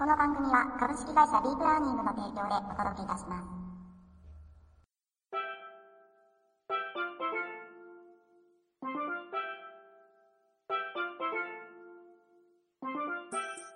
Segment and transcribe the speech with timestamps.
[0.00, 3.48] この番組は株式会社ディープラーニングの提供でお届けいたします。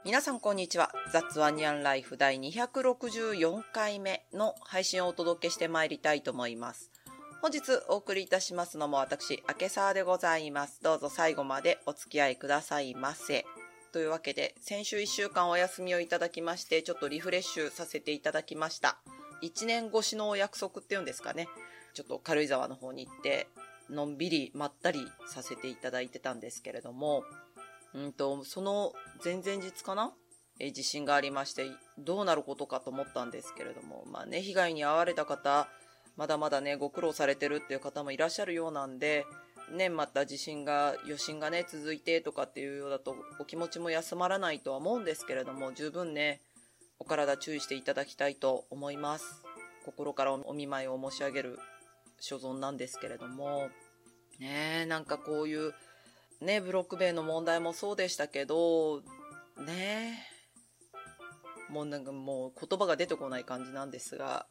[0.02, 0.90] 皆さんこんにちは。
[1.12, 6.90] 雑ワニャンライフ第264回目の配信をお届けしてまいりたいと思います。
[7.42, 7.60] 本日
[7.90, 10.82] お送りいたしますのも私、明け沢でございます。
[10.82, 13.44] どうぞ最後までお付き合いくださいませ。
[13.94, 18.98] というわけで、先週1週間お休みをいただきまして、ちょっとリフレッシュさせていただきました。
[19.40, 21.46] 1年越しのお約束っていうんですかね。
[21.94, 23.46] ちょっと軽井沢の方に行って、
[23.88, 27.22] のんびりまったりさせていただいてたんですけれども、
[27.94, 28.94] うんと、その
[29.24, 30.12] 前々日かな？
[30.58, 31.64] え地震がありまして、
[31.96, 35.68] どうなることかと思ったんですけれども、まあね、被害に遭われた方、
[36.16, 39.24] まだまだね、ご苦労されてるっていう方もいらっしゃるようなんで、
[39.72, 46.42] ね、また地震が、余震がね、続いてとかっていうようだと、お気持ちも休まらないとは思うんですけれども、十分ね、
[46.98, 49.42] お体注意していただきたいと思います。
[49.84, 51.58] 心からお見舞いを申し上げる
[52.20, 53.68] 所存なんですけれども、
[54.38, 55.74] ねなんかこういう、
[56.40, 59.02] ね、ブロック塀の問題もそうでしたけど、
[59.66, 60.26] ね
[61.68, 64.46] もうなんかもう言葉が出てこない感じなんですが、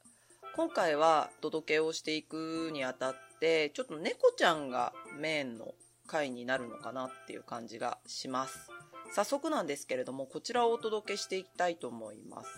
[0.55, 5.75] 今回は届けをしていくにあたって、ちょっと猫ちゃんがメインの
[6.07, 8.69] 回になるのかなっていう感じがします。
[9.13, 12.49] 早速なんですけれども、こちらをお届けしていきたいと思います。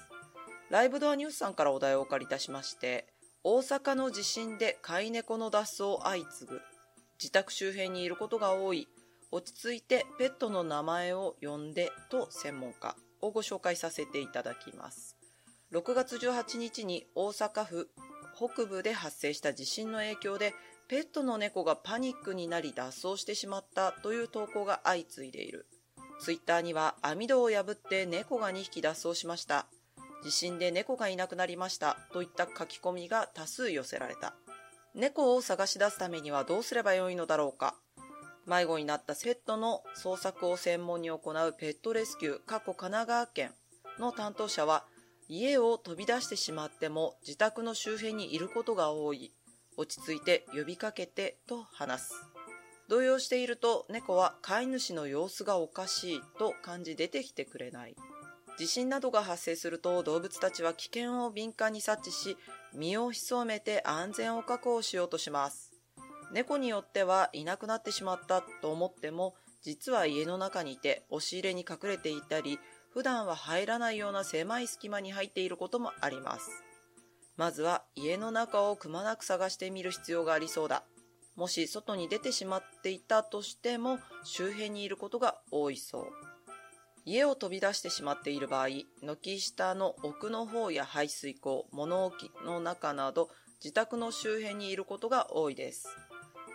[0.70, 3.08] ライブドアニュースさんからお題をお借りいたしまして、
[3.44, 6.62] 大阪の地震で飼い猫の脱走相次ぐ。
[7.20, 8.88] 自宅周辺にいることが多い。
[9.32, 15.18] 落ち着いてペットの名前を呼んでと専門家をご紹介させていただきます。
[15.74, 17.90] 6月18日に大阪府
[18.36, 20.54] 北部で発生した地震の影響で
[20.88, 25.68] ペットの猫がパニックになり脱走してしまったという投稿が相次いでいる。
[26.20, 29.66] ツイッターには網戸を破って猫が2匹脱走しました。
[30.24, 34.36] 地震で猫がいなくなりましたといった書き込みが多数寄せられた。
[34.94, 37.76] 猫を探し出すためにはどうすればよいのだろうか。
[38.46, 43.52] 迷子になったセットの捜索を専門に行うペットレスキュー、過去神奈川県
[44.00, 44.86] の担当者は、
[45.28, 49.34] 家を飛び出してしまっても自宅の周辺にいることが多い。
[49.78, 52.14] 落ち着いて呼びかけてと話す。
[52.88, 57.96] 動揺していると猫は飼い主の様子がおかしいと感じ出てきてくれない。
[58.58, 62.38] 地震などが発生すると動物たちは危険を敏感に察知し
[62.74, 65.76] 身を潜めて安全を確保しようとします。
[66.32, 72.60] 猫によってはいなくなってしまったと思っても実は家の中にいて押し入れに隠れていたり
[72.94, 76.65] 普段は入らないような狭い隙間に入っていることもあります
[77.38, 80.84] まずは家の中をくまなく探してみる必要がありそうだ。
[81.36, 86.08] もし外に出てしまっていたとしても周辺にいることが多いそう。
[87.04, 88.68] 家を飛び出してしまっている場合
[89.22, 93.30] 軒下の奥の方や排水溝物置の中など
[93.64, 95.88] 自宅の周辺にいることが多いです。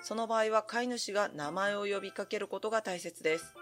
[0.03, 3.55] その場合は飼い主が名前を呼びかけることが大切です。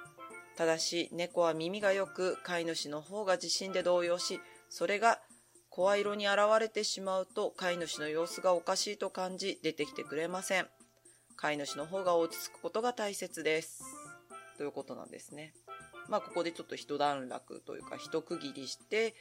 [0.56, 5.20] ただし、猫は耳が良く、飼い主の方が地震で動揺し、それが
[5.78, 10.66] 声色に現れてしまうと、飼い主の様子がおかしいと感じ、出てきてくれません。
[11.36, 13.84] 飼い主の方が落ち着くことが大切です。
[14.56, 15.54] ということなんですね。
[16.08, 19.14] まあ、ここでちょっと一段落というか、一区切りして、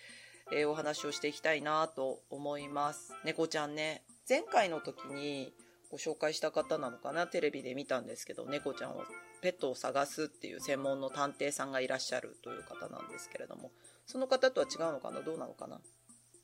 [0.52, 3.14] えー、お話をしていきたいなと思います。
[3.24, 5.54] 猫ちゃんね、前回の時に、
[5.92, 7.28] ご紹介した方なのかな？
[7.28, 9.04] テレビで見たんですけど猫ちゃんを
[9.42, 13.72] ペットを探すっていう専門の探偵さんがいらっしゃるという方なんですけれども
[14.06, 15.22] その方とは違うのかな？
[15.22, 15.80] どうなのかな？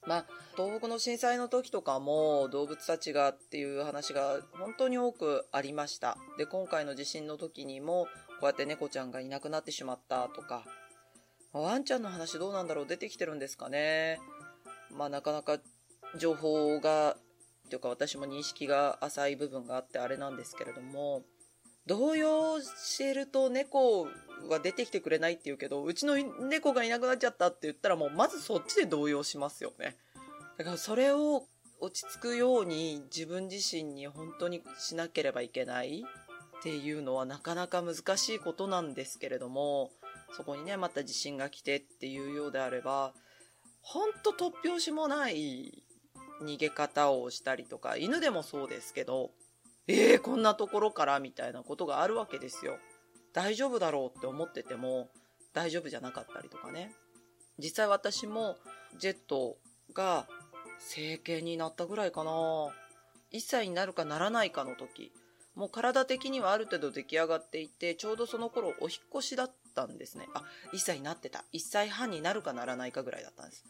[0.05, 0.25] まあ、
[0.55, 6.17] 東北の震災の時とかも動物たちがっていう話が本当に多くありました。
[6.37, 8.07] で、今回の地震の時にも
[8.39, 10.65] こうやって猫ちゃんがいなくなってしまったとか、
[11.53, 14.19] ワンちゃんの話どうなんだろう出てきてるんですかね。
[14.91, 15.59] まあなかなか
[16.17, 17.15] 情報が
[17.69, 21.23] というか私も認識が浅い部分があってあれなんですけれども、
[21.85, 24.07] 動揺してると猫
[24.49, 29.97] が出てきてくれないって言うけど、うちの猫がいなくなっちゃったって言ったらもうまずそっちで動揺しますよね。
[30.57, 31.43] だからそれを
[31.79, 36.03] 落ち着くように自分自身に本当にしなければいけない
[36.59, 39.91] っていうのはなかなか難しいことなんですけれども、
[40.37, 43.13] そこにね、また地震が来てっていうようであれば、
[43.81, 45.83] ほんと突拍子もない
[46.41, 49.31] 逃げ方をしたりとか、犬でもそうですけど、
[49.87, 52.77] えー、こんなところからみたいなことがあるわけですよ。
[53.33, 55.09] 大丈夫だろうって思ってても、
[55.53, 56.91] 大丈夫じゃなかったりとかね。
[57.59, 58.57] 実際私も
[58.97, 59.57] ジェット
[59.93, 60.27] が
[60.79, 62.31] 成形になったぐらいかな。
[62.31, 65.11] 1歳になるかならないかの時、
[65.55, 70.27] もう体的にはある程度出来上がっていて、ちょうどその頃お引越しだっったんですね。
[70.35, 71.43] あ、1歳になってた。
[71.53, 73.65] 1歳半になるかならないかぐらいだったんです。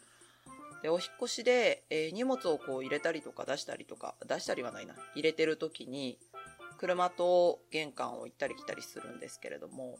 [0.84, 4.94] で、お引越しで、えー、荷物をこう入れたりとか出したりとか、出したりはないな。
[5.14, 6.18] 入れてる時に、
[6.76, 9.98] 車と玄関を行ったり来たりするんですけれども、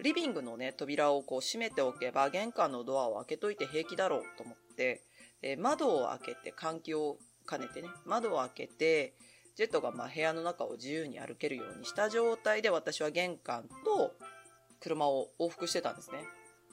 [0.00, 5.02] リビングのね、扉をこう閉めておけば、玄関のドアを開けといて平気だろうと思って、
[5.42, 9.12] えー、窓を開けて、換気を兼ねてね、窓を開けて、
[9.56, 14.14] ジェットがまあ部屋の中を自由に歩けるようにした状態で私は玄関と
[14.80, 16.24] 車を往復してたんですね。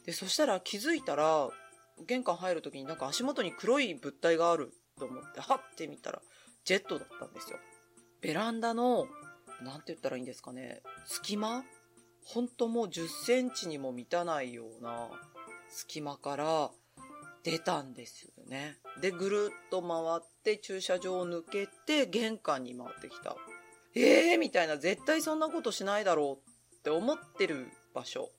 [0.06, 1.50] で、そしたら気づいたら、
[2.08, 6.22] 玄関入る時になんか足元に黒い物体があると思って、はって見たら、
[6.64, 7.60] ジェットだったんですよ。
[8.22, 9.08] ベランダの、
[9.62, 11.64] なんて言ったらいいんですかね、隙間？
[12.26, 15.10] ほんともう10センチにも満たないような
[15.70, 16.72] 隙間から
[17.44, 18.78] 出たんですよね。
[19.00, 23.36] で、ぐるっと回って駐車場を抜けて玄関に回ってきた。
[23.96, 28.32] えーみたいな、絶対そんなことしないだろうって思ってる場所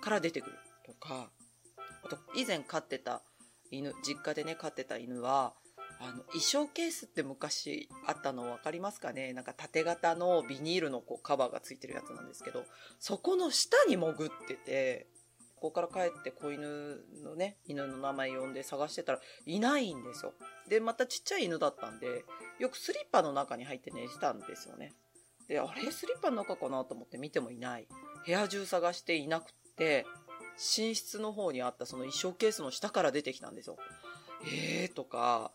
[0.00, 0.56] から出てくる
[0.86, 1.30] とか、
[2.04, 3.22] あと、以前飼ってた
[3.70, 5.54] 犬、実家でね、飼ってた犬は、
[6.00, 9.32] あの、衣装ケースって昔あったの分かりますかね？
[9.32, 12.64] なんか縦型のビニールのこうカバーがついてるやつなんですけど、
[13.00, 15.08] そこの下に潜ってて、
[15.56, 20.34] ここから帰って子犬のね、犬の名前呼んで探してたらいないんですよ。
[20.68, 22.24] で、またちっちゃい犬だったんで、
[22.60, 24.92] よくスリッパの中に入って寝てたんですよね。
[25.48, 25.90] で、あれ？
[25.90, 26.84] スリッパの中かな？
[26.84, 27.88] と思って見てもいない。
[28.24, 29.46] 部屋中探していなくっ
[29.76, 30.06] て、
[30.58, 33.76] 寝室の方にあったその衣装ケースの下から出てきたんですよ。
[34.44, 35.52] えーとか、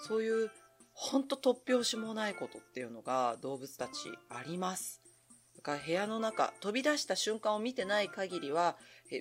[0.00, 0.50] そういう
[0.92, 5.00] ほんと突拍子もないことっていうのが動物たちあります。
[5.56, 8.76] だから部屋の中、飛び出した瞬間を見てない限りは、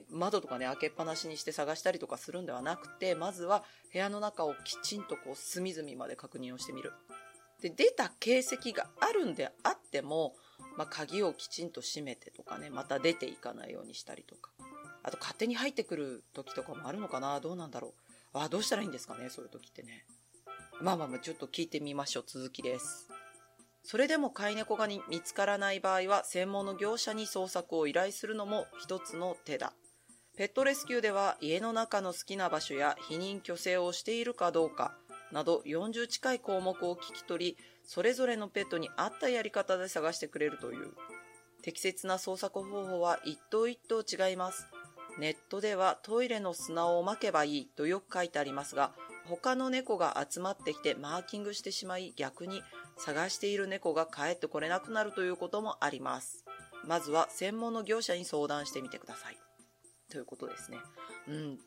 [0.09, 6.93] 窓とかね、開けっぱなしにして探したりとかするんではなくて、まずは部屋の中をきちんとこう隅々まで確認をしてみる。
[7.61, 10.35] で、出た形跡があるんであっても、
[10.77, 14.51] まあ、鍵をきちんと閉めてとかね、また出ていかないようにしたりとか。
[15.07, 17.39] あと勝手に入ってくる時とかもあるのかな？
[17.39, 17.91] どうなんだろう？
[18.33, 19.29] あ、どうしたらいいんですかね？
[19.29, 20.03] そういう時ってね。
[20.81, 22.23] まあまあまあ、ちょっと聞いてみましょう。
[22.27, 23.07] 続きです。
[23.83, 29.71] それでも飼い猫が見つからない場合は、専門の業者に捜索を依頼するのも一つの手だ。
[30.35, 34.93] ペットレスキューでは家の中の好きな場所や避妊去勢をしているかどうか
[35.31, 40.91] など40近い項目を聞き取り、それぞれのペットに合ったやり方で探してくれるという。
[41.63, 44.67] 適切な捜索方法は一頭一頭違います。
[45.19, 48.91] ネットではトイレの砂をまけばいいとよく書いてありますが、
[49.25, 52.61] 他の猫が集まってきてマーキングしてしまい逆に
[52.97, 56.45] 探している猫が帰ってこれなくなるということもあります。
[56.85, 59.37] まずは専門の業者に相談してみてください。
[60.09, 60.77] ということですね。
[61.27, 61.59] うん。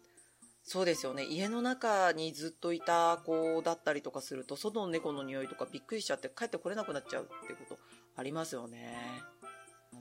[0.62, 1.24] そうですよね。
[1.24, 7.78] 家の中にずっといた子だったりとかすると、外の猫の匂いとかびっくりしちゃって帰ってこれなくなっちゃうってこと
[8.16, 8.96] ありますよね。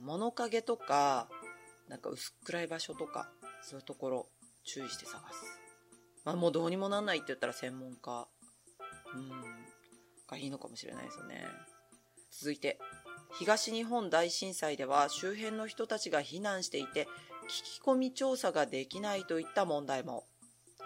[0.00, 1.28] 物陰とか、
[1.88, 3.30] なんか薄暗い場所とか、
[3.62, 4.26] そういうところ
[4.64, 5.60] 注意して探す。
[6.24, 8.28] まあ、もうどうにもなんないって言ったら専門家、
[9.14, 9.30] うん、
[10.28, 11.46] がいいのかもしれないですよね。
[12.30, 12.78] 続いて、
[13.38, 17.06] 東日本大震災では周辺の人たちが避難していて、
[17.48, 20.24] 聞き込み調査ができないといった問題も。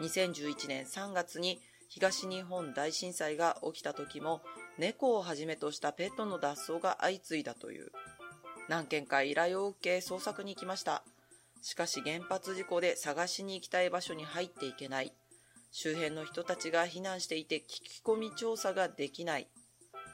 [0.01, 4.43] 2011年3月に東日本大震災が起きた時も、
[4.79, 7.93] 猫をはじめとしたペットの脱走が相次いだという。
[8.69, 11.05] 何件か依頼を受け捜索に行きました。
[11.65, 15.15] しかし原発事故で探しに行きたい場所に入っていけない。
[15.73, 19.49] 周辺の人たちが避難していて聞き込み調査ができない。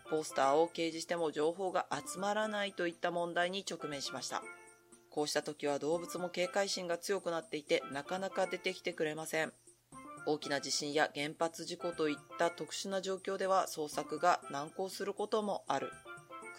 [0.09, 4.45] ポスターを掲示しても情報が集まらないといった問題に直面しました。
[5.11, 9.53] こうした時は動物も警戒心が強くなっていてなかなか出てきてくれません。
[10.27, 15.91] 大きな地震や原発事故といった特殊な状況では捜索が難航することもある。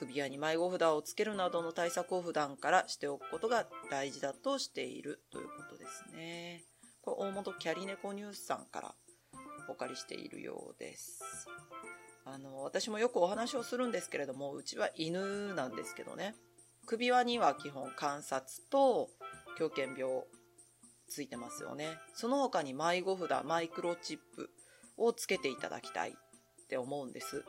[0.02, 6.64] 首輪に迷子札をつけるなどの対策を普段からしておくことが大事だとしているということですね。
[7.04, 8.96] これ大元キャリネコニュースさんから
[9.70, 11.22] お借りしているようです。
[12.26, 16.34] あの、私もよくお話をするんですけれども、うちは犬なんですけどね。
[16.88, 19.08] 首輪には基本観察と
[19.60, 20.24] 狂犬病
[21.10, 22.00] ついてますよね。
[22.16, 24.50] その他に迷子札、マイクロチップ
[24.98, 27.46] をつけていただきたいって思うんです。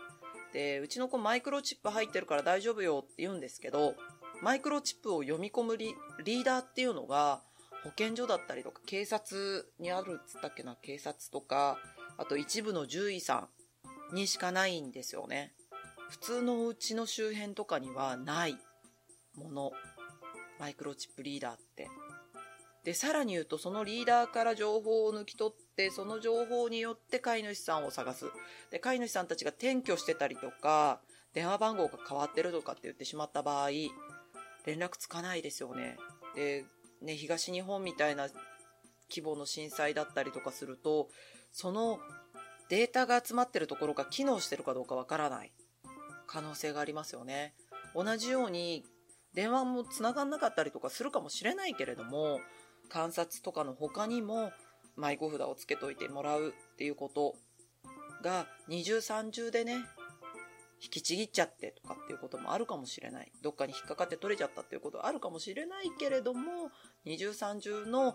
[0.52, 3.94] で、うちの子マイクロチップ入ってるから大丈夫よって言うんですけど、
[4.42, 7.42] マイクロチップを読み込むリーダーっていうのが、
[7.85, 11.78] 保健所だったりとか警察にあるっつったっけな警察とか
[12.16, 13.49] あと一部の獣医さ
[14.12, 15.52] んにしかないんですよね。
[16.11, 18.59] 普通のお家の周辺とかにはない
[19.35, 19.73] もの
[20.61, 21.88] マイクロチップリーダーって。
[22.85, 28.27] でさらに言うとそのリーダーから情報を抜き取ってその情報によって飼い主さんを探す。
[28.71, 31.01] で飼い主さんたちが転居してたりとか
[31.33, 35.97] 電話番号が変わってるとかって言ってしまった場合連絡つかないですよね。
[36.35, 36.65] で
[37.03, 38.29] ね、東日本みたいな
[39.11, 41.09] 規模の震災だったりとかすると、
[41.53, 41.99] その
[42.69, 45.53] データが集まってるところが機能してるかどうかわからない。
[46.27, 47.55] 可能性がありますよね。
[47.95, 48.85] 同じように
[49.35, 52.41] 電話も繋がんなかったりとかするかもしれないけれども、
[52.92, 54.52] 観察とかの他にも
[54.99, 57.34] 迷子札をつけといてもらうっていうこと
[58.22, 59.76] が二重三重でね、
[60.82, 63.32] 引きちぎっちゃってとかっていうこともあるかもしれない。
[63.42, 66.70] どっかに引っかかって取れちゃったっていうことはあるかもしれないけれども、
[67.06, 68.14] 二重三重の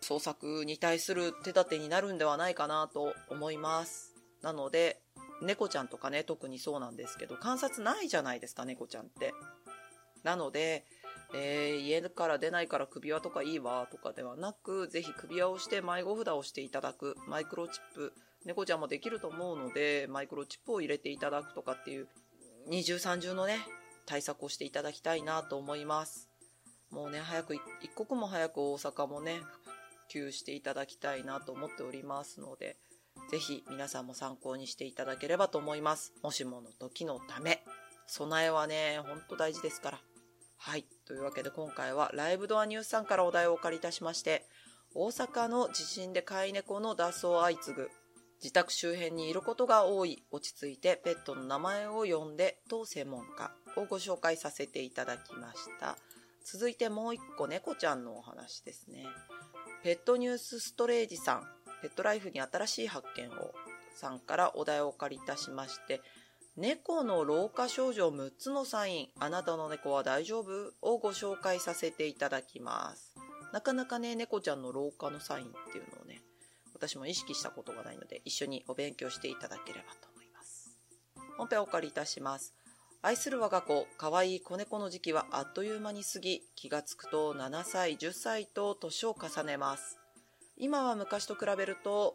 [0.00, 4.14] 創作に対する手立てになるんではないかなと思います。
[4.40, 5.02] なので、
[5.42, 9.34] 猫ちゃんとかね、特にそうなんですけど、観察ないじゃないですか、猫ちゃんって。
[10.22, 10.86] なので、
[11.36, 18.12] えー、家から出ないから首輪とかいいわとかではなく、ぜひ首輪をして迷子札をしていただく、マイクロチップ、
[18.44, 22.08] 猫ちゃんもできると思うので、マイクロチップを入れていただくとかっていう、
[22.68, 23.58] 二重三重のね、
[24.06, 26.28] 対策をしていただきたいなと思います。
[26.90, 29.40] もうね、早く、一刻も早く大阪もね、
[30.08, 32.76] 普及していただきたいなと思っておりますので、
[33.30, 36.12] ぜひ皆さんも参考にしていただければと思います。
[36.22, 37.64] もしもの時のため。
[38.06, 40.00] 備えはね、ほんと大事ですから。
[40.58, 40.86] はい。
[41.06, 44.46] というわけで今回はライブドアニュースさんからお題をお借りいたしまして、
[44.94, 47.90] 大阪の地震で飼い猫の脱走相次ぐ。
[48.42, 55.96] 自宅周辺にいることが多い、落ち着いてペットの名前を呼んで当専門家をご紹介させていただきました。
[56.44, 59.06] 続いてもう一個猫ちゃんのお話ですね。
[59.82, 61.42] ペットニュースストレージさん、
[61.82, 63.52] ペットライフに新しい発見を
[63.94, 66.00] さんからお題をお借りいたしまして、
[66.56, 70.72] 猫の老化症状6つのサイン、あなたの猫は大丈夫？
[70.82, 73.12] をご紹介させていただきます。
[73.52, 76.22] なかなかね、猫ちゃんの老化のサインっていうのをね、
[76.72, 80.78] 私も意識したことがないので、一緒にお勉強していただければと思います。
[81.36, 82.54] 本編お借りいたします。
[83.02, 89.98] 愛する我が子、可愛い子猫の時期はあっという間に過ぎ、気がつくと7歳、10歳と年を重ねます。
[90.56, 92.14] 今は昔と比べると、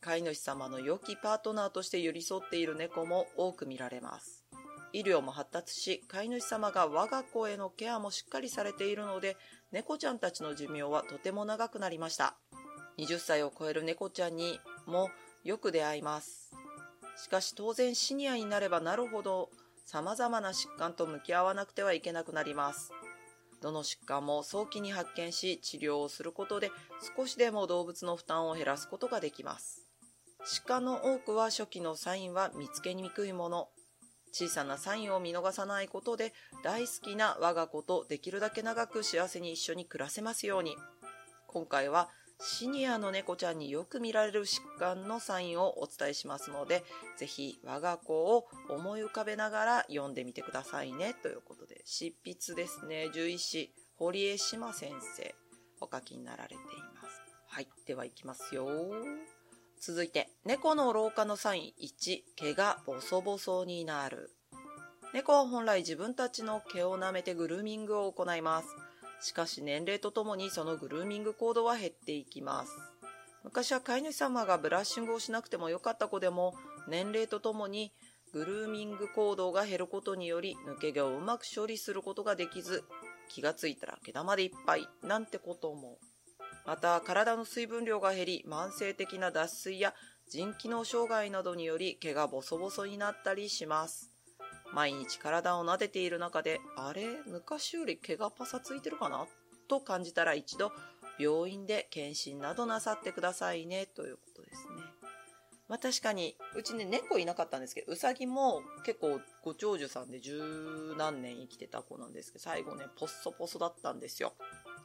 [0.00, 4.44] 飼い主様の良きパートナーとして寄り添っている猫も多く見られます。
[4.92, 9.36] 医療も発達し、飼い主様が我が子へのケアもしっかりされているので、
[9.72, 12.34] 猫ちゃんたちの寿命はとても長くなりました。
[12.98, 15.10] 20歳を超える猫ちゃんにも
[15.44, 16.50] よく出会います。
[17.16, 19.50] しかし当然シニアになればなるほど
[19.84, 22.92] 様々な疾患と向き合わなくてはいけなくなります。
[23.60, 26.70] どの疾患も早期に発見し治療をすることで
[27.16, 29.89] 少しでも動物の負担を減らすことができます。
[30.44, 33.68] 疾患の多くは初期のサインは見つけにくいもの。
[34.32, 36.32] 小さなサインを見逃さないことで
[36.62, 40.76] 大好きな我が子とできるだけ長く幸せに一緒に暮らせますように。
[41.48, 42.08] 今回は
[42.42, 46.84] シニアの猫ちゃんによく見られる疾患のサインをお伝えしますので、
[47.18, 51.14] ぜひ我が子を思い浮かべながら読んでみてくださいね。
[51.22, 53.08] ということで、執筆ですね。
[53.08, 55.34] 獣医師、堀江島先生、
[55.82, 56.56] お書きになられてい
[57.02, 57.20] ます。
[57.46, 57.68] はい。
[57.86, 58.66] では行きますよ。
[59.80, 64.30] 続いて、猫の老化のサイン1、毛がボソボソになる。
[65.14, 68.68] 猫は本来自分たちの毛を舐めてグルーミングを行います。
[69.22, 72.72] しかし年齢とともにそのグルーミング行動は減っていきます。
[73.42, 76.54] 昔は飼い主様がブラッシングをしなくてもよかった子でも
[76.86, 77.90] 年齢とともに
[78.34, 82.84] グルーミング行動が減ることにより抜け毛をうまく処理することができず
[83.30, 85.96] 気がついたら毛玉でいっぱいなんてことも。
[86.66, 89.94] また体の水分量が減り慢性的な脱水や
[90.28, 94.10] 腎機能障害などにより毛がボソボソになったりします。
[94.72, 97.04] 毎日体を撫でている中で、あれ？
[97.26, 99.26] 昔より毛がパサついてるかな？
[99.68, 100.70] と感じたら一度
[101.18, 104.29] 病院で検診などなさってくださいねということで。
[105.70, 114.32] まあ確かに、うちね、猫いなかったんですけど、うさぎも結構ご長寿さんで十何年生きてた子なんですけど、最後ね、ポッソポソだったんですよ。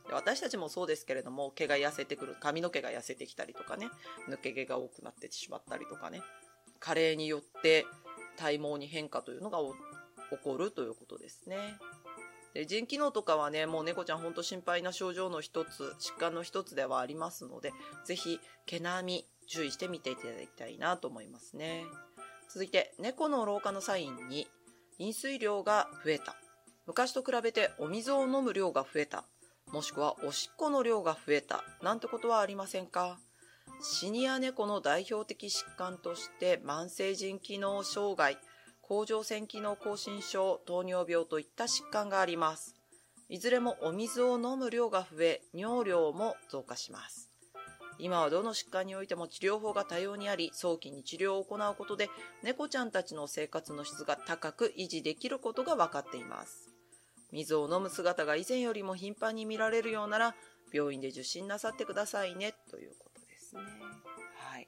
[0.07, 3.89] で私たちもそうですけれども、毛が痩せてくる、髪の毛が痩せてきたりとかね、
[4.29, 6.21] 抜け毛が多くなってしまったりとかね、
[6.79, 7.87] 加齢によって
[8.37, 11.57] 体毛に変化というのが起こるということですね。
[12.53, 17.73] で腎機能とかはね、もう猫ちゃんほんと心配な症状の一つ、疾患の一つではありますので、
[18.05, 21.85] ぜひ毛並み注意して見ていただきたいなと思いますね。
[22.49, 24.47] 続いて、猫の老化のサインに、
[24.97, 26.35] 飲水量が増えた。
[26.85, 29.25] 昔と比べてお水を飲む量が増えた。
[29.71, 31.63] もしくはおしっこの量が増えた。
[31.81, 33.19] なんてことはありませんか？
[33.81, 38.37] シニア猫の代表的疾患として慢性腎機能障害、
[38.81, 42.75] 甲状腺機能亢進症、糖尿病といった疾患があります。
[43.27, 47.31] いずれもお水を飲む量が増え、尿量も増加します。
[47.99, 52.09] 今はどの疾患においても治療法が多様にあり、早期に治療を行うことで、
[52.43, 56.69] 猫ちゃんたちの生活の質が高く維持できることが分かっています。
[57.31, 60.35] 水を飲む姿が以前よりも頻繁に見られるようなら、
[60.73, 63.61] 病院で受診なさってくださいねということですね。
[64.35, 64.67] はい。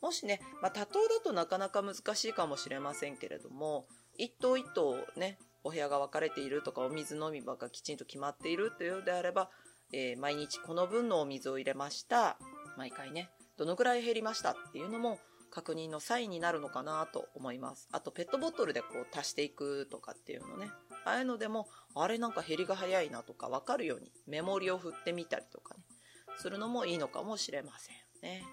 [0.00, 9.50] もしね、まあ、多頭だとなかなか難しいかもしれませんけれども、一頭一頭ね、お部屋が分かれているとか、お水飲み場がきちんと決まっているというのであれば、
[9.92, 12.38] えー、毎日この分のお水を入れました。
[12.78, 15.18] 毎回ね、どのぐらい減りましたっていうのも
[15.50, 17.88] 確認のサインになるのかなと思います。
[17.90, 20.70] あと、ペットボトルでこう足していくとかっていうのね。
[21.04, 21.66] ああいうのでも、
[21.96, 25.80] あれなんか減りが早いなとか分かるようにメモリを振ってみたりとかね、
[26.38, 28.44] するのもいいのかもしれませんね。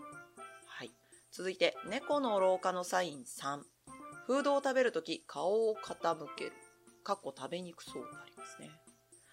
[0.65, 0.91] はい。
[1.31, 3.61] 続いて、猫の老化のサイン3。
[4.25, 6.53] フードを食べるとき顔を傾ける。
[7.03, 8.71] かっこ食べにくそうとありますね。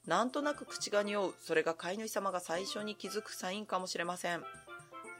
[0.04, 1.34] なんとなく口が匂う。
[1.40, 4.44] それが飼い主様が最初に気づくサインかもしれません。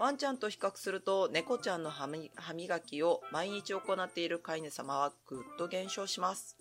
[0.03, 6.57] ワンちゃんと比較すると猫ちゃんの歯磨きを毎日行っている飼い主様はぐっと減少します。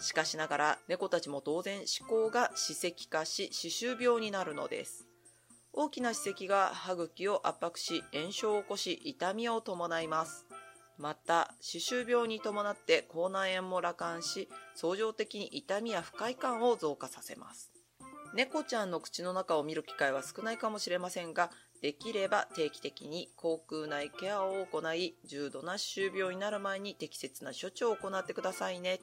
[0.00, 5.06] しかしながら猫たちも当然思考が歯石化し歯周病になるのです。
[5.72, 10.44] 大きな歯石が歯茎を圧迫し炎症を起こし痛みを伴います。
[10.98, 17.72] また、歯周病に伴って口内炎も羅漢し、相乗的に痛みや不快感を増加させます。
[18.34, 29.00] 猫ちゃんの口の中を見る機会は少ないかもしれませんが、できれば定期的に口腔内ケアを行い、重度な歯周病になる前に適切な処置を行ってくださいね。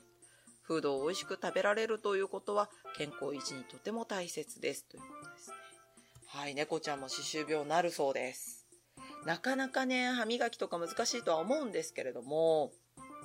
[0.61, 4.85] フードを美味しく食べられるということは健康維持にとても大切です。
[4.85, 5.55] ということですね。
[6.27, 8.65] はい、猫ちゃんも歯周病になるそうです。
[9.25, 12.71] なかなかね、歯磨きとか難しいとは思うんですけれども、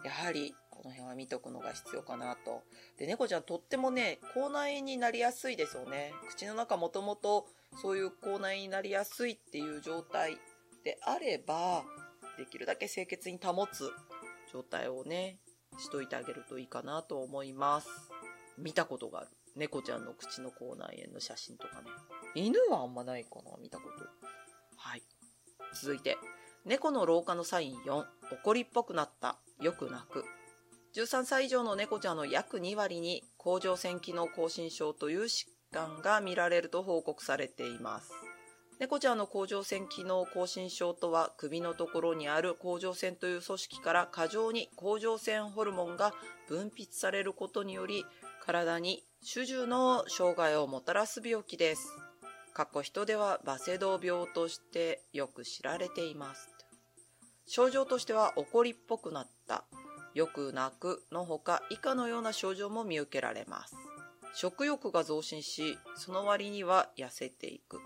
[0.04, 2.62] やはりこの辺は見とくのが必要かなと。
[2.98, 6.14] で、猫ちゃんとってもね、口内炎になりやすいですよね。
[6.28, 7.46] 口の中もともと
[7.76, 10.38] そういう口内炎になりやすいっていう状態
[10.84, 11.84] であれば、
[12.36, 13.90] できるだけ清潔に保つ
[14.52, 15.38] 状態をね、
[15.78, 17.88] しといてあげるといいかなと思います。
[18.58, 19.28] 見たことがある。
[19.56, 21.90] 猫ちゃんの口の口内炎の写真とかね。
[22.34, 24.04] 犬はあんまないかな、見たこと。
[24.76, 25.02] はい。
[25.74, 26.16] 続いて、
[26.64, 30.24] 猫の老化のサイン4、怒りっぽくなった、よく泣く。
[30.94, 38.10] 13歳以上の猫ちゃんの約2割に甲状腺機能亢進症という疾患が見られると報告されています。
[38.78, 46.14] 猫ちゃんの甲状腺機能亢進症とは首のところにある甲状腺という組織から過剰に甲状腺ホルモンが
[46.48, 48.06] 分泌されることにより
[48.42, 51.88] 体に種々の障害をもたらす病気です。
[52.54, 56.48] 過去人ではバセドウ病としてよく知られています。
[57.46, 59.64] 症状としては怒りっぽくなった、
[60.14, 63.74] よく泣くのほか以下のような症状も見受けられます。
[64.34, 67.80] 食欲が増進し、その割には痩せていく。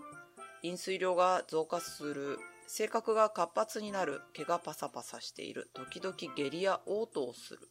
[0.61, 2.39] 飲水量が増加する。
[2.67, 4.21] 性格が活発になる。
[4.33, 5.69] 毛がパサパサしている。
[5.73, 7.69] 時々下痢や嘔吐をする。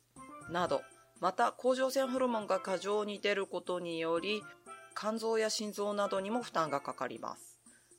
[0.50, 0.82] など、
[1.20, 4.42] また甲状腺ホルモンが過剰に出ることにより、
[4.96, 7.53] 肝臓や心臓などにも負担がかかります。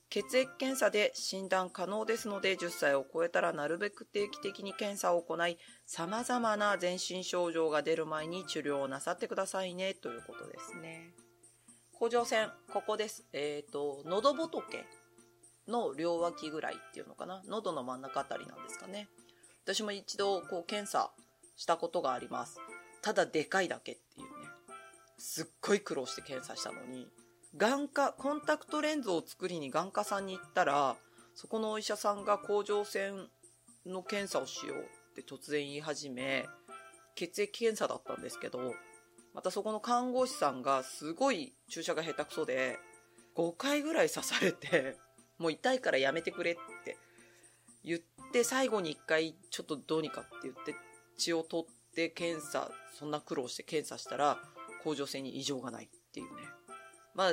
[0.08, 11.10] 血液検査で診断可能ですので10歳を超えたらなるべく定期的に検査を行い様々な全身症状が出る前に治療をなさってくださいねということですね。
[11.98, 13.24] 甲状腺、ここです。
[13.32, 14.84] えっ、ー、と、喉仏
[15.66, 17.42] の両脇ぐらいっていうのかな？
[17.48, 19.08] 喉の真ん中あたりなんですかね。
[19.64, 21.10] 私も一度こう検査
[21.56, 22.60] したことがあります。
[23.00, 24.50] ただでかいだけっていうね。
[25.18, 27.08] すっごい苦労して検査したのに、
[27.58, 30.96] 眼科、コンタクトレンズを作りに眼科さんに行ったら、
[31.34, 33.28] そこのお医者さんが甲状腺
[33.86, 36.46] の検査をしようって突然言い始め、
[37.14, 38.74] 血液検査だったんですけど、
[39.32, 42.78] またそこの看護師さんがすごい注射が下手くそで、
[43.36, 44.98] 5回ぐらい刺されて、
[45.38, 46.98] もう痛いからやめてくれって
[47.84, 48.00] 言っ
[48.32, 50.74] て、最後に1回ちょっとどうにかって言って
[51.16, 54.38] 血を取って検査、そんな苦労して検査したら、
[54.84, 56.55] 甲状腺に異常がないっていうね。
[57.16, 57.32] まあ、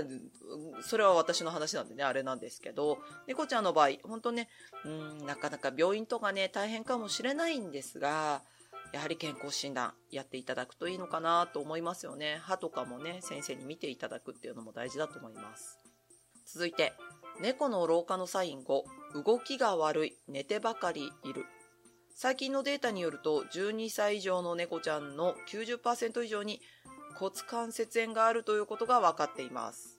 [0.82, 4.48] それは私の話なんでね、あれなんですけど、猫ちゃんの場合、本当ね、
[4.86, 8.42] うん、なかなか病院とかね、大変かもしれないんですが、
[8.94, 12.40] やはり健康診断やっていただくといいのかなと思いますよね。
[12.44, 15.80] 歯とかもね、先生に見ていただくっていうのも大事だと思います。
[16.46, 16.94] 続いて、
[17.42, 21.46] 猫の老化のサイン5、動きが悪い、寝てばかりいる。
[22.16, 26.62] 最近のデータによると、12歳以上の猫ちゃんの90%以上に
[27.16, 29.98] 骨関節炎があるということが分かっています。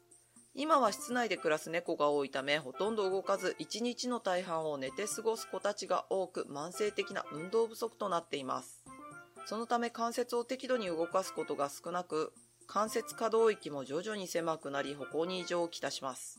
[0.56, 8.84] 今は室内で暮らす猫が多いため、ほとんど動かず、1日の大半を寝て過ごす子たちが多く、慢性的な運動不足となっています。
[9.46, 12.32] そのため関節を適度に動かすことが少なく、
[12.68, 16.38] 関節可動域も徐々に狭くなり、歩行に異常をきたします。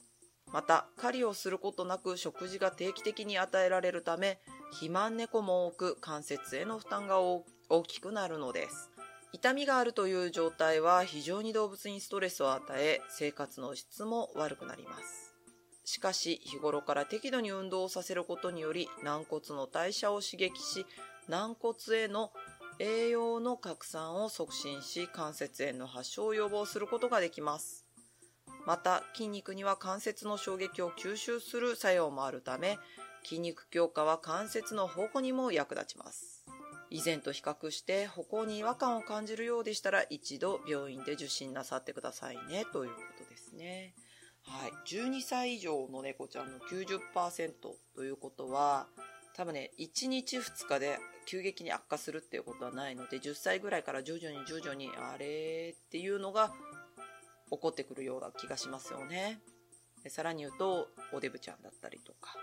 [0.53, 4.39] また、狩りをすることなく食事が定期的に与えられるため、
[4.71, 7.43] 肥満猫も多く関節への負担が大
[7.83, 8.94] きくなるのです。
[9.35, 15.35] 痛みがあるという状態は非常に動物にストレスを与え、生活の質も悪くなります。
[15.83, 20.85] しかし日頃から適度に運動をさせることにより軟骨の代謝を刺激し
[21.27, 22.31] 軟骨への
[22.79, 27.85] 栄養の拡散を促進し関節炎の発症を予防することができます
[28.65, 32.79] また筋肉には関節の衝撃を吸収する作用もあるため
[33.23, 36.45] 筋肉強化は関節の保護にも役立ちます
[36.89, 42.65] 以前と比較して歩行に違和感を感じるようでしたら一度病院で受診なさってくださいね。
[42.71, 43.93] ということですね。
[44.43, 47.53] はい、12歳以上の猫ちゃんの90%
[47.95, 48.87] ということは
[49.35, 56.53] 多分ね1日2日で急激に悪化するっていうことはないので10歳ぐらいから徐々に徐々にあれっていうのが
[57.51, 59.39] 起こってくるような気がしますよね。
[60.09, 62.35] さらに言うとおデブちゃんだったりとか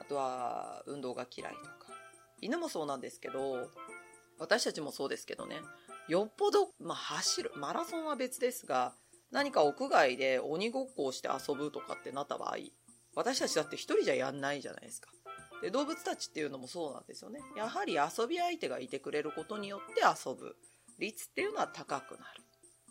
[0.00, 1.92] あとは運動が嫌いとか
[2.40, 3.70] 犬もそうなんですけど
[4.38, 5.56] 私たちもそうですけどね
[6.08, 8.92] よっぽど、まあ、走るマラソンは別ですが
[9.32, 12.56] 何か屋外で鬼ごっこをして遊ぶとかってなった場合、
[13.14, 15.10] 私たちだって一人じゃやんないじゃないですか。
[15.62, 17.40] で、動物たちっていうのもそうなんですよね。
[17.56, 20.56] やはり遊び相手がいてくれることによって遊ぶ
[20.98, 22.42] 率っていうのは高くなる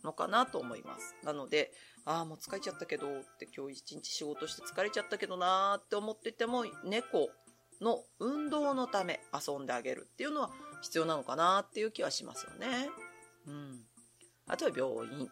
[0.04, 1.16] のかなと思います。
[1.24, 1.72] なので、
[2.04, 7.30] ああ、もう疲れちゃったけどって今日一日仕事して疲れちゃったけどなーって思ってても、猫
[7.82, 10.50] の運動のため遊んであげるっていうのは
[10.82, 12.90] 必要なのかなっていう気はしますよね。
[13.48, 13.82] うん。
[14.48, 15.30] あとは病院。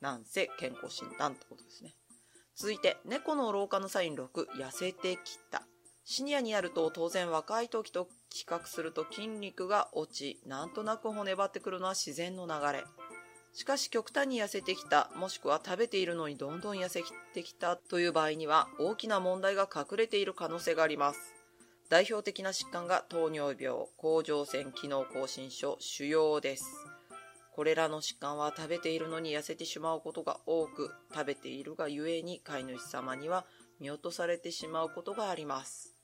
[0.00, 1.94] なんせ健康診断ってことですね。
[2.54, 4.28] 続いて、猫の老化のサイン6、
[4.60, 5.62] 痩せてきた。
[6.04, 12.84] シニアになると当然若い時と比較すると筋肉が落ち、なんとなく骨張ってくるのは自然の流れ。
[13.52, 17.02] しかし極端に痩せてきた、もしくは食べているのにどんどん痩せ
[17.34, 21.37] てきたという場合には大きな問題が隠れている可能性があります。
[21.88, 26.64] 代表的な疾患が糖尿病、甲状腺機能亢進症、腫瘍です。
[27.52, 33.46] これらの疾患は食べているのに痩せてしまうことが多く、食べているがゆえに飼い主様には
[33.80, 35.94] 見落とされてしまうことがあります。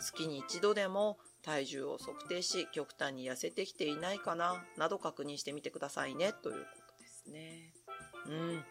[0.00, 7.74] 月に一度でも体重を測定し、極端に痩せてきていないかな、など確認してみてくださいね、ということですね。
[8.26, 8.64] うん。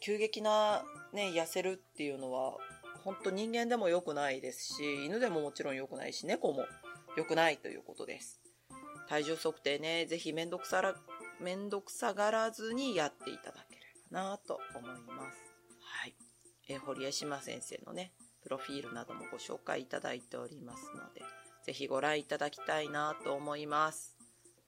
[0.00, 2.56] 急激なね、痩せるっていうのは、
[3.04, 6.66] 本当人間でも良くないですし、犬でももちろん良くないし、猫も
[7.16, 8.40] 良くないということです。
[9.08, 10.94] 体重測定ね、ぜひめんどくさ
[11.40, 13.80] めんどくさがらずにやっていただけれ
[14.10, 15.38] ばなと思います。
[15.80, 16.14] はい。
[16.68, 21.22] え堀江島先生のね、プロフィールなどもご紹介いただいておりますので、
[21.64, 24.16] ぜひご覧いただきたいなと思います。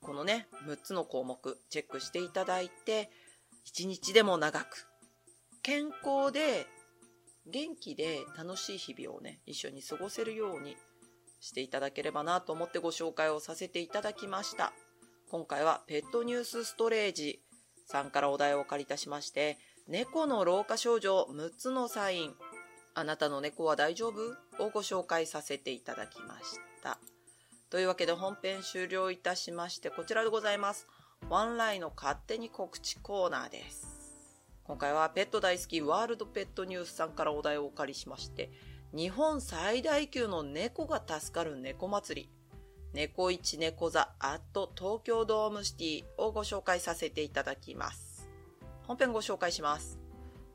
[0.01, 3.11] このね、6つの項目チェックしていただいて、
[3.67, 4.89] 1日でも長く、
[5.63, 6.67] 健康で
[7.51, 10.77] 元気で楽しい日々をね、一緒に過ごせるように
[11.41, 14.73] していただければなと思ってご紹介をさせていただきました。
[15.31, 17.41] 今回はペットニュースストレージ
[17.87, 19.59] さんからお題をお借りいたしまして、
[19.89, 22.35] 猫の老化症状6つのサイン、
[22.95, 26.99] あなたの猫は大丈夫をご紹介させていただきました。
[27.71, 30.89] というわけで本編終了いたしまして、こちらでございます。
[31.29, 33.90] ワンライの勝手に告知コーナーです。
[34.71, 38.53] 今回はペット大好きワールドペットニュースさんからお題をお借りしまして、
[38.95, 42.31] 日本最大級の猫が助かる猫祭り、
[42.93, 48.31] 猫一猫座アット東京ドームシティをご紹介させていただきます。
[48.87, 49.99] 本編ご紹介します。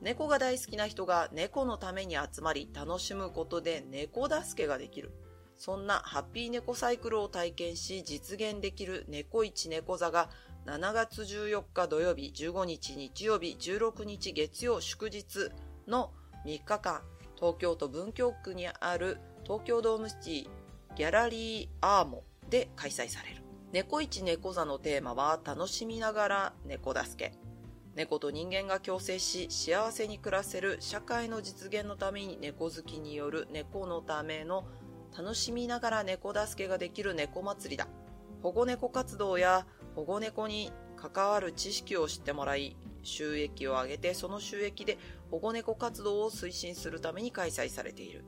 [0.00, 5.12] 猫が大好きな人が猫のために集まり楽しむことで猫助けができる。
[5.58, 10.30] そんなハッピー猫サイクルを体験し実現できる猫一猫座が
[10.66, 15.52] 7月14日土曜日、15日日曜日、16日月曜祝日
[15.86, 16.10] の
[16.44, 17.02] 3日間、
[17.36, 20.48] 東京都文京区にある東京ドームシティ
[20.96, 23.42] ギャラリーアーモで開催される。
[23.70, 27.38] 猫一猫座のテーマは楽しみながら猫助け。
[27.94, 34.66] 猫と人間が共生し幸せに暮らせる社会の実現のために猫好きによる猫のための
[35.16, 37.86] 楽しみながら猫助けができる猫祭りだ。
[38.42, 39.64] 保護猫活動や
[39.96, 44.98] 保護猫に関わる知識を知ってもらい、収益を上げてその収益で
[45.30, 48.22] 保護猫活動を推進するために開催されている。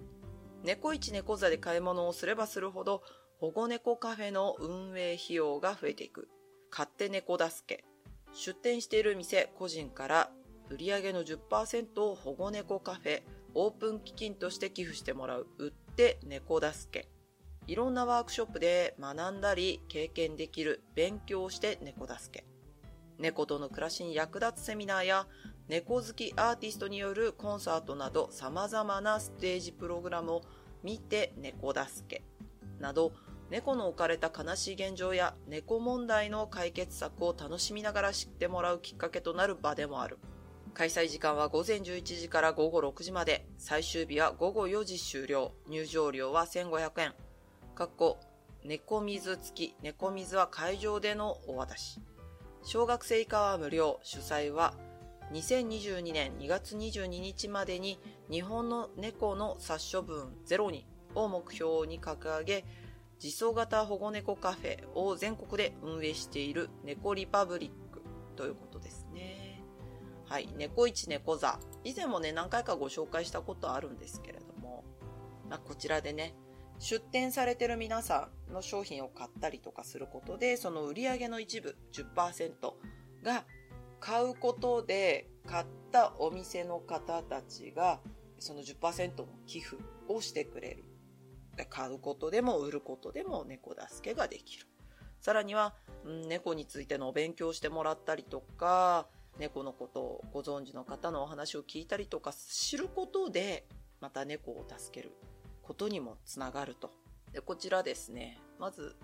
[0.65, 3.03] 猫一猫座で買い物をすればするほど
[3.39, 6.29] 保護猫カフェの運営費用が増えていく。
[6.71, 7.85] 勝手猫助け。
[8.33, 10.31] 出店している店個人から
[10.71, 13.23] 売上の10%を保護猫カフェ
[13.55, 15.47] オープン基金として寄付してもらう。
[15.59, 17.09] 売って猫助け。
[17.69, 22.47] いろんなワークショップで学んだり経験できる勉強して猫助け。
[23.19, 25.27] 猫との暮らしに役立つセミナーや
[25.69, 30.43] 猫好きアーティストによるコンサートなど様々なステージプログラムを
[30.83, 32.23] 見て猫助け
[32.81, 33.13] など
[33.51, 40.19] 猫の置かれた悲しい現状や猫問題の解決策を楽しみながら知ってもらうきっかけとなる場でもある。
[40.73, 47.15] 開催時間は午前11時から午後6時まで、最終日は午後4時終了、入場料は1500円。
[47.79, 48.19] かっこ、
[48.65, 52.01] 猫水付き、猫水は会場でのお渡し。
[52.65, 54.75] 小学生以下は無料、主催は
[55.33, 62.65] 2022年2月22日までに日本の猫の殺処分ゼロにを目標に掲げ、
[63.23, 68.03] 自走型保護猫カフェを全国で運営している猫リパブリック
[68.35, 69.63] ということですね。
[70.25, 70.49] はい。
[70.57, 71.61] 猫一猫座。
[71.85, 74.83] 以前もね、何回かご紹介したことあるんですけれども、
[75.49, 76.35] まあ、こちらでね、
[76.79, 82.53] 出店されてる皆さんの商品を買ったりとかすることで、その売り上げの一部10%
[83.25, 83.45] が
[84.01, 88.01] 買うことで、買ったお店の方たちが、
[88.39, 89.77] その10%の寄付
[90.09, 90.85] をしてくれる。
[91.69, 94.67] 買うことでも売ることでも猫助けができる。
[95.21, 99.09] さらには、うん、猫についてのお勉強してもらったりとか、
[99.41, 103.67] 猫のことをご存知の方のお話を聞いたりとか知ることで、
[104.01, 105.13] また猫を助ける
[105.69, 106.91] ことにもつながると。
[107.31, 108.97] で、こちらですね、まず、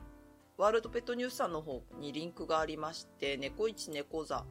[0.57, 4.47] ワールドペットニュースさんの方にリンクがありまして、猫一猫座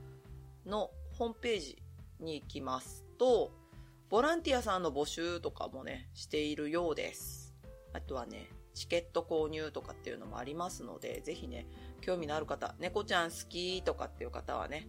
[0.63, 1.81] のホームページ
[2.19, 3.51] に行きますと、
[4.11, 7.55] ボランティアさんの募集とかもね、しているようです。
[7.93, 11.65] あとはね、チケット購入とかっていうのもありますので、ぜひね、
[12.01, 14.87] 興味のある方、猫ちゃん好きとかっていう方はね、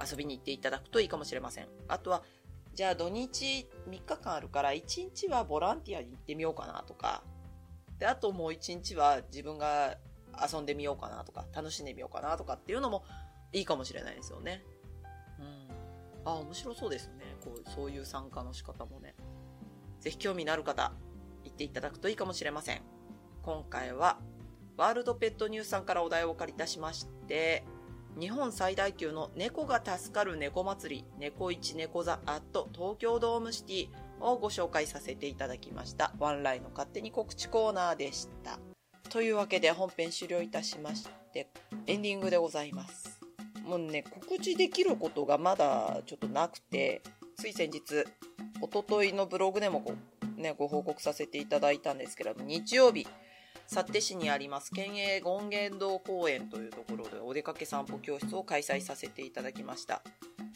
[0.00, 1.68] 遊びに行っていただくといいかもしれません。
[1.88, 2.22] あとは、
[2.74, 4.82] じゃあ土日3日間あるから1
[5.14, 7.22] 日はボランティアに行ってみようかなとか、
[7.98, 9.96] で、あともう1日は自分が
[10.52, 13.04] 遊んでみようかなとか、楽しんでみようかなとかっていうのも
[13.52, 14.64] いいかもしれないですよね。
[15.38, 15.68] うん。
[16.24, 17.36] あ、面白そうですね。
[17.44, 19.14] こう、そういう参加の仕方もね。
[20.00, 20.92] ぜひ興味のある方、
[21.44, 22.82] 行っていただくといいかもしれません。
[23.42, 24.18] 今回は、
[24.76, 27.64] ワールドペットニュースさんからお題をお借りいたしまして、
[28.18, 33.88] 日本最大級の猫が助かる猫祭り、猫一猫座アット東京ドームシティ
[34.20, 36.12] をご紹介させていただきました。
[36.18, 38.58] ワンライの勝手に告知コーナーでした。
[39.08, 41.48] というわけで本編終了いたしまして、
[41.86, 43.20] エンディングでございます。
[43.64, 47.02] もうね、告知できることがまだちょっとなくて、
[47.36, 48.04] つい先日、
[48.60, 49.94] おとといのブログでもご,、
[50.36, 53.06] ね、ご報告させていただいたんですけれども、日曜日、
[53.72, 60.02] 幸手市にあります県営権現堂公園というところでお出かけ散歩教室を開催させていただきました。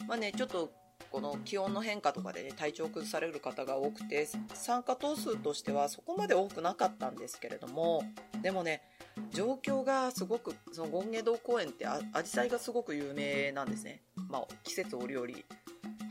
[0.07, 0.69] まあね、ちょっと
[1.11, 8.03] この気温の変化とかでね、体調を崩される方が多くて、参加頭数としてはそこまで多くなかったんですけれども、
[8.43, 8.83] でもね、
[9.31, 14.03] 状況がすごく、その権現堂公園ってあ紫陽花がすごく有名なんですね。
[14.29, 15.27] まあ、季節折々。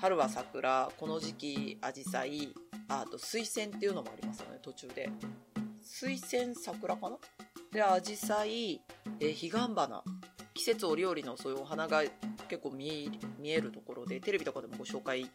[0.00, 2.52] 春は桜、この時期紫陽
[2.88, 5.08] 花、あと水仙っていうのもありますよね、途中で。
[5.86, 7.16] 水仙桜かな？
[7.72, 8.82] で、アジサイ、
[9.20, 10.02] え彼岸花。
[10.52, 12.02] 季節折々のそういうお花が
[12.48, 12.90] 結構見
[13.44, 15.30] えるところで、テレビとかでもご紹介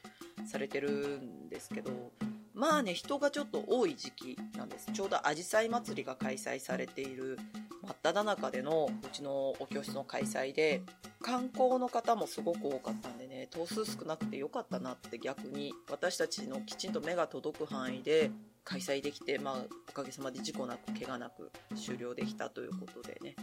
[0.45, 2.11] されてるんですけど、
[2.53, 4.91] まあね、人がちょっと多い時期なんです。
[4.91, 7.39] ちょうどアジサイ祭りが開催されている
[7.83, 10.81] 真っ只中でのうちのお教室の開催で、
[11.21, 18.31] 観光の方もすごく多かったんでね、頭数少なくてよかったなって逆に私たちのきちんと目が届く範囲で
[18.63, 23.35] 開催できて、まあ、おかげさまで事故なく、怪我なく終了できたということでね。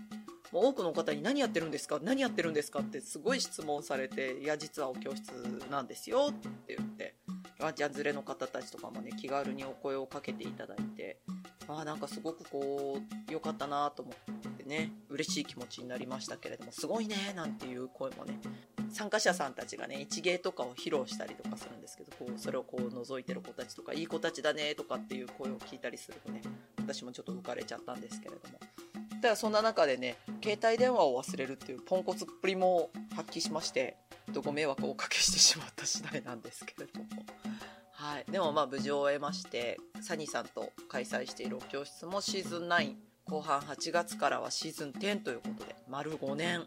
[0.52, 5.30] もう多くの方に何やってるんですか何やってるんですかってすごい質問されて、いや、実はお教室
[5.70, 6.32] なんですよっ
[6.66, 7.14] て言って、
[7.60, 11.18] ワンちゃん連れの方たちとかもね、気軽にお声をかけていただいて、
[11.68, 18.38] ああ、なんかすごくこう、良かったなと思ってね、嬉しい気持ちになりましたけれども、すごいねなんていう声もね、
[18.90, 26.42] 参加者さんたちがね、一芸とかを披露したりとかするんですけど、こう、それをこう覗いてる子たちとか、いい子たちだねとかっていう声を聞いたりするとね、
[26.78, 28.58] 私もちょっと浮かれちゃったんですけれども。
[29.20, 33.96] ただそんな中でね、携帯電話を忘れるっていうポンコツっぷりも発揮しまして、
[34.44, 37.06] ご迷惑をおかけしてしまった次第なんですけれども。
[37.92, 38.24] はい。
[38.30, 42.94] でもまあ無事を終えまして、サニーさんと開催しているお教室もシーズン9、
[43.28, 46.66] 後半8月からはシーズン10ということで、丸5年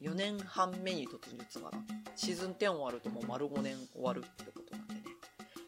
[0.00, 1.78] 4年半目に突入つかな。
[2.14, 5.00] シーズン10終わるともう丸5年終わるってことなんでね、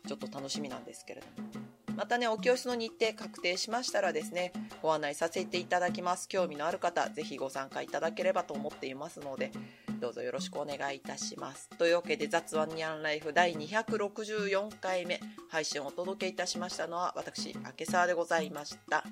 [0.07, 1.48] ちょっと楽しみなんですけれども。
[1.96, 6.29] またね、お教室の日程確定しましたらですね、ご案内させていただきます。
[6.29, 9.51] 興味のある方、ぜひご参加いただければと思っていますので、
[9.98, 11.68] どうぞよろしくお願いいたします。
[11.70, 15.18] というわけで、雑ワニャンライフ第264回目、
[15.51, 19.03] 配信をお届けいたしましたのは、私、明沢でございました。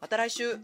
[0.00, 0.56] また来週